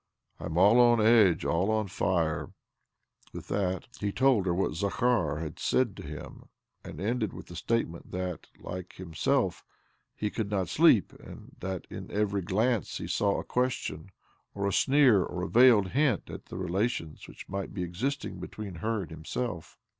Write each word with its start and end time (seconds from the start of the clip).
"I 0.39 0.45
am 0.45 0.57
all 0.57 0.79
on 0.79 0.99
edge, 0.99 1.45
all 1.45 1.69
on 1.69 1.85
fire." 1.87 2.53
OBLOMOV 3.35 3.47
22 3.49 3.55
1 3.55 3.61
With 3.69 3.89
that 3.89 3.97
he 3.99 4.11
told 4.11 4.45
her 4.47 4.53
what 4.55 4.73
Zakhar 4.73 5.37
had 5.41 5.59
said 5.59 5.95
to 5.97 6.01
him, 6.01 6.45
and 6.83 6.99
ended 6.99 7.33
with 7.33 7.51
a 7.51 7.55
statement 7.55 8.09
that, 8.09 8.47
hke 8.63 8.97
herself, 9.07 9.63
he 10.15 10.31
could 10.31 10.49
not 10.49 10.69
sleep, 10.69 11.13
and 11.19 11.55
that 11.59 11.85
in 11.91 12.09
every 12.09 12.41
glance 12.41 12.97
he 12.97 13.05
'saw 13.05 13.39
a 13.39 13.43
question, 13.43 14.09
or 14.55 14.67
a 14.67 14.73
sneer, 14.73 15.23
or 15.23 15.43
a 15.43 15.47
veiled 15.47 15.89
hint 15.89 16.31
at 16.31 16.45
the 16.47 16.57
relations 16.57 17.27
which 17.27 17.47
might 17.47 17.71
be 17.71 17.83
existing 17.83 18.39
between 18.39 18.73
her 18.81 19.03
and 19.03 19.11
himself. 19.11 19.77